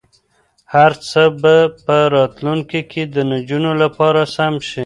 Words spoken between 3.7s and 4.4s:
لپاره